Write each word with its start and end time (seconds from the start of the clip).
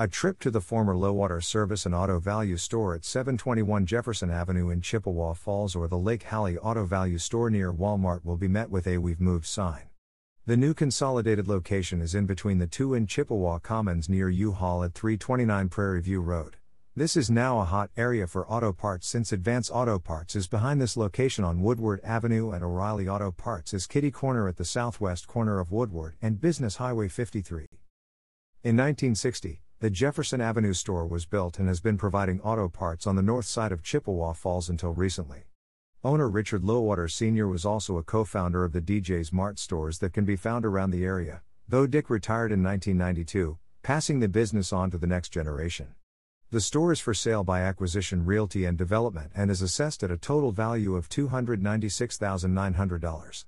A 0.00 0.08
trip 0.08 0.38
to 0.38 0.50
the 0.50 0.62
former 0.62 0.96
Lowater 0.96 1.42
Service 1.42 1.84
and 1.84 1.94
Auto 1.94 2.18
Value 2.18 2.56
Store 2.56 2.94
at 2.94 3.04
721 3.04 3.84
Jefferson 3.84 4.30
Avenue 4.30 4.70
in 4.70 4.80
Chippewa 4.80 5.34
Falls 5.34 5.76
or 5.76 5.88
the 5.88 5.98
Lake 5.98 6.22
Hallie 6.22 6.56
Auto 6.56 6.86
Value 6.86 7.18
Store 7.18 7.50
near 7.50 7.70
Walmart 7.70 8.24
will 8.24 8.38
be 8.38 8.48
met 8.48 8.70
with 8.70 8.86
a 8.86 8.96
We've 8.96 9.20
Moved 9.20 9.44
sign. 9.44 9.90
The 10.46 10.56
new 10.56 10.72
consolidated 10.72 11.48
location 11.48 12.00
is 12.00 12.14
in 12.14 12.24
between 12.24 12.56
the 12.56 12.66
two 12.66 12.94
in 12.94 13.06
Chippewa 13.06 13.58
Commons 13.58 14.08
near 14.08 14.30
U-Haul 14.30 14.84
at 14.84 14.94
329 14.94 15.68
Prairie 15.68 16.00
View 16.00 16.22
Road. 16.22 16.56
This 16.96 17.14
is 17.14 17.30
now 17.30 17.60
a 17.60 17.66
hot 17.66 17.90
area 17.94 18.26
for 18.26 18.50
auto 18.50 18.72
parts 18.72 19.06
since 19.06 19.32
Advance 19.32 19.70
Auto 19.70 19.98
Parts 19.98 20.34
is 20.34 20.48
behind 20.48 20.80
this 20.80 20.96
location 20.96 21.44
on 21.44 21.60
Woodward 21.60 22.00
Avenue 22.02 22.52
and 22.52 22.64
O'Reilly 22.64 23.06
Auto 23.06 23.32
Parts 23.32 23.74
is 23.74 23.86
kitty 23.86 24.10
corner 24.10 24.48
at 24.48 24.56
the 24.56 24.64
southwest 24.64 25.28
corner 25.28 25.60
of 25.60 25.70
Woodward 25.70 26.14
and 26.22 26.40
Business 26.40 26.76
Highway 26.76 27.08
53. 27.08 27.66
In 28.64 28.78
1960, 28.78 29.60
the 29.80 29.88
Jefferson 29.88 30.42
Avenue 30.42 30.74
store 30.74 31.06
was 31.06 31.24
built 31.24 31.58
and 31.58 31.66
has 31.66 31.80
been 31.80 31.96
providing 31.96 32.42
auto 32.42 32.68
parts 32.68 33.06
on 33.06 33.16
the 33.16 33.22
north 33.22 33.46
side 33.46 33.72
of 33.72 33.82
Chippewa 33.82 34.34
Falls 34.34 34.68
until 34.68 34.92
recently. 34.92 35.44
Owner 36.04 36.28
Richard 36.28 36.62
Lowater 36.62 37.08
Sr. 37.08 37.48
was 37.48 37.64
also 37.64 37.96
a 37.96 38.02
co 38.02 38.26
founder 38.26 38.62
of 38.62 38.74
the 38.74 38.82
DJ's 38.82 39.32
Mart 39.32 39.58
stores 39.58 40.00
that 40.00 40.12
can 40.12 40.26
be 40.26 40.36
found 40.36 40.66
around 40.66 40.90
the 40.90 41.06
area, 41.06 41.40
though 41.66 41.86
Dick 41.86 42.10
retired 42.10 42.52
in 42.52 42.62
1992, 42.62 43.56
passing 43.82 44.20
the 44.20 44.28
business 44.28 44.70
on 44.70 44.90
to 44.90 44.98
the 44.98 45.06
next 45.06 45.30
generation. 45.30 45.94
The 46.50 46.60
store 46.60 46.92
is 46.92 47.00
for 47.00 47.14
sale 47.14 47.42
by 47.42 47.62
acquisition 47.62 48.26
realty 48.26 48.66
and 48.66 48.76
development 48.76 49.32
and 49.34 49.50
is 49.50 49.62
assessed 49.62 50.02
at 50.02 50.10
a 50.10 50.18
total 50.18 50.52
value 50.52 50.94
of 50.94 51.08
$296,900. 51.08 53.44